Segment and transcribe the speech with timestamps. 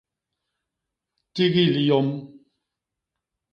[1.33, 2.09] Tigil yom.